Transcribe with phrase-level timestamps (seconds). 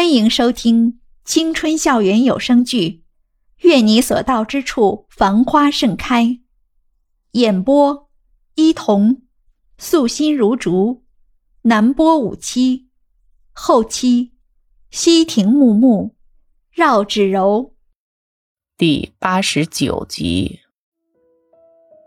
[0.00, 2.88] 欢迎收听青春校园有声剧
[3.58, 6.24] 《愿你所到之处繁花盛开》，
[7.32, 8.08] 演播：
[8.54, 9.20] 伊童，
[9.76, 11.02] 素心如竹，
[11.64, 12.88] 南波五七，
[13.52, 14.32] 后期：
[14.90, 16.14] 西亭木木，
[16.72, 17.74] 绕指柔。
[18.78, 20.60] 第八十九集，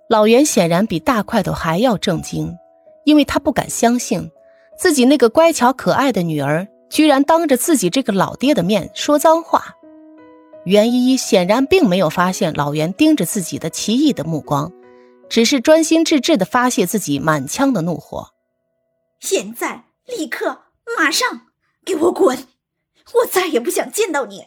[0.10, 2.58] 老袁显然比大块头还要震惊，
[3.06, 4.32] 因为他不敢相信
[4.80, 6.68] 自己那个乖巧可爱的女儿。
[6.94, 9.78] 居然当着自己这个老爹的面说脏话，
[10.64, 14.72] 袁依依显然并没有发现老袁盯着自己的奇异的目光，
[15.28, 18.28] 只是专心致志的发泄自己满腔的怒火。
[19.20, 20.66] 现在，立刻，
[20.96, 21.28] 马上，
[21.84, 22.38] 给我滚！
[23.16, 24.44] 我再也不想见到你。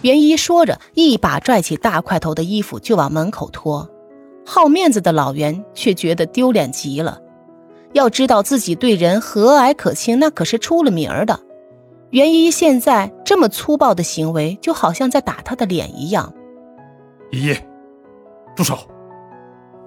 [0.00, 3.86] 袁依说着，一把拽起大块头的衣服就往门口拖。
[4.46, 7.20] 好面子的老袁却觉得丢脸极了。
[7.92, 11.38] 要知道自己对人和蔼可亲，那可是出了名儿的。
[12.10, 16.32] 袁依依现在这么粗暴的行为，就好像在打他的脸一样。
[17.30, 17.56] 依依，
[18.54, 18.78] 住手！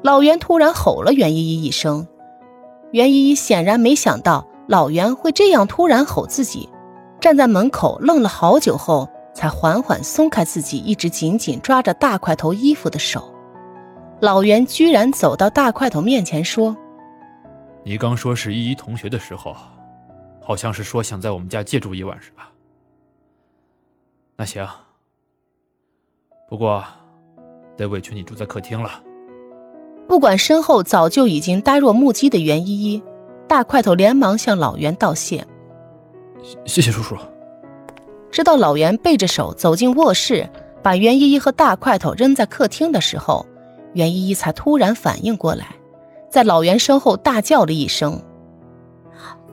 [0.04, 2.08] 老袁突然吼了袁依依一声。
[2.92, 6.70] 袁依依显然没想到老袁会这样突然吼自己，
[7.20, 13.32] 站在门口愣了好久后，才缓缓松开自己一直紧紧抓着大块头衣服的手。
[14.20, 16.76] 老袁居然走到大块头面前说。
[17.88, 19.56] 你刚说是依依同学的时候，
[20.42, 22.52] 好像是说想在我们家借住一晚，是吧？
[24.36, 24.68] 那行，
[26.50, 26.84] 不过
[27.78, 29.04] 得委屈你住在客厅了。
[30.08, 33.04] 不管身后早就已经呆若木鸡的袁依依，
[33.48, 35.46] 大块头连忙向老袁道谢
[36.66, 37.16] ：“谢谢叔叔。”
[38.32, 40.50] 直到老袁背着手走进卧室，
[40.82, 43.46] 把袁依依和大块头扔在客厅的时候，
[43.94, 45.68] 袁依依才突然反应过来。
[46.36, 48.22] 在老袁身后大叫了一声：“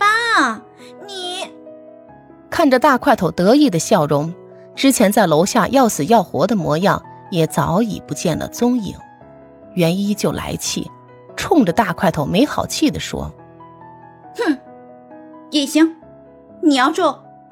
[0.01, 0.61] 爸，
[1.07, 1.49] 你！”
[2.51, 4.35] 看着大块头得意的笑容，
[4.75, 8.97] 之前在楼下要死要活的模样也早已不见了踪影。
[9.75, 10.91] 袁依就来气，
[11.37, 13.33] 冲着大块头没好气地说
[14.35, 14.59] ：“哼，
[15.53, 15.95] 也行，
[16.65, 17.03] 你要住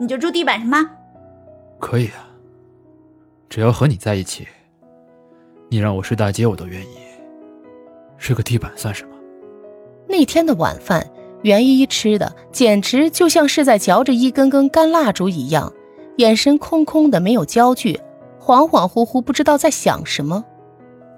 [0.01, 0.91] 你就住地板上吧？
[1.79, 2.27] 可以啊，
[3.49, 4.49] 只要和你在一起，
[5.69, 6.97] 你让我睡大街我都愿意，
[8.19, 9.11] 睡个地板算什么？”
[10.11, 11.07] 那天的晚饭，
[11.43, 15.73] 袁依依吃的简直就像是在嚼着一根根干蜡烛一样，
[16.17, 18.01] 眼神空空的，没有焦距，
[18.41, 20.45] 恍恍惚惚，不知道在想什么。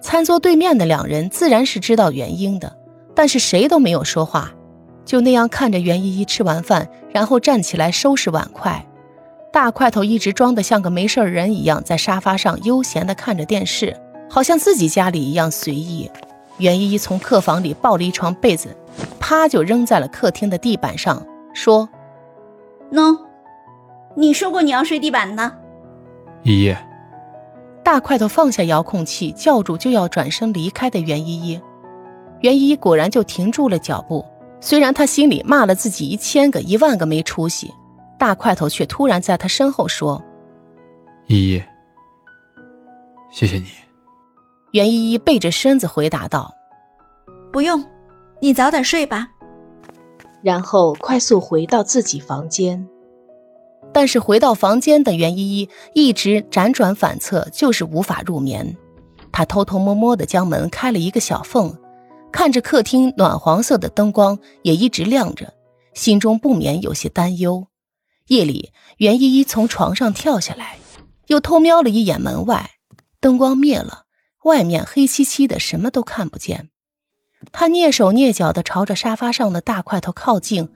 [0.03, 2.77] 餐桌对面的两人自然是知道原因的，
[3.15, 4.53] 但是谁都没有说话，
[5.07, 8.87] 就那样看着袁依依吃完饭，然后站起来收拾碗筷。
[9.51, 13.97] 大块头一直装的像个没事人一样，在沙发上悠闲的看着电视，
[14.29, 16.11] 好像自己家里一样随意。
[16.59, 18.77] 袁依依从客房里抱了一床被子。
[19.19, 19.49] 啪！
[19.49, 21.25] 就扔在了客厅的地板上，
[21.55, 21.89] 说
[22.93, 23.19] ：“喏，
[24.15, 25.51] 你说过你要睡地板的。”
[26.45, 26.77] 依依，
[27.83, 31.59] 大块头放下遥控器，叫住就要转身离开的袁依依。
[32.41, 34.23] 袁依依果然就停住了脚步。
[34.61, 37.73] 虽然他心里骂了自己一千个一万个没出息，
[38.19, 40.23] 大块头却突然在他身后说
[41.27, 41.63] ：“依依，
[43.31, 43.67] 谢谢你。”
[44.73, 46.55] 袁依依背着身子回答道
[47.53, 47.85] ：“不用。”
[48.41, 49.29] 你早点睡吧，
[50.43, 52.89] 然后快速回到自己房间。
[53.93, 58.77] 但是回到房间的袁依依一直辗转反侧，就是无法入眠。
[59.31, 61.79] 她偷偷摸摸的将门开了一个小缝，
[62.33, 65.53] 看着客厅暖黄色的灯光也一直亮着，
[65.95, 67.69] 心中不免有些担忧。
[68.27, 70.79] 夜里，袁依依从床上跳下来，
[71.29, 72.71] 又偷瞄了一眼门外，
[73.21, 74.07] 灯光灭了，
[74.45, 76.69] 外面黑漆漆的，什么都看不见。
[77.51, 80.69] 他蹑手蹑脚地朝着沙发上的大块头靠近，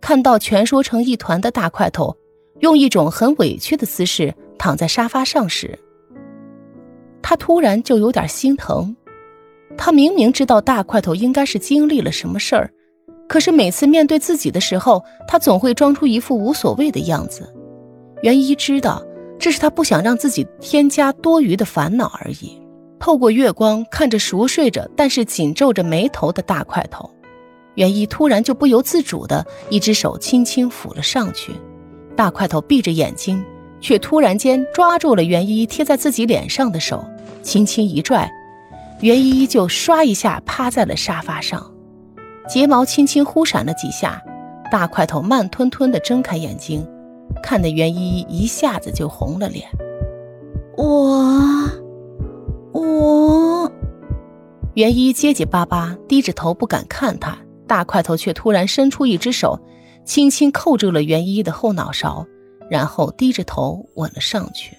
[0.00, 2.16] 看到蜷缩成一团的大块头，
[2.60, 5.78] 用一种很委屈的姿势躺在沙发上时，
[7.22, 8.96] 他突然就有点心疼。
[9.76, 12.70] 他明明知道大块头应该是经历了什么事儿，
[13.28, 17.52] 可是每次面对自己的时候，他总会装出一副无所谓的样子。
[18.22, 19.04] 袁一知道，
[19.38, 22.60] 这是他不想让自己添加多余的烦恼而已。
[23.04, 27.10] 透过月光看着熟睡着，但是紧皱着眉头的大块头，
[27.74, 31.52] 袁一突然就不由自主的一只手轻轻抚了上去。
[32.16, 33.44] 大块头闭着眼睛，
[33.78, 37.04] 却突然间抓住了袁一贴在自己脸上的手，
[37.42, 38.26] 轻轻一拽，
[39.00, 41.62] 袁一就唰一下趴在了沙发上，
[42.48, 44.18] 睫毛轻轻忽闪了几下，
[44.72, 46.82] 大块头慢吞吞的睁开眼睛，
[47.42, 49.68] 看得袁依依一下子就红了脸。
[50.78, 51.30] 我，
[54.74, 57.38] 袁一结结巴巴，低着头不敢看他。
[57.66, 59.58] 大块头却突然伸出一只手，
[60.04, 62.26] 轻轻扣住了袁一的后脑勺，
[62.68, 64.76] 然后低着头吻了上去。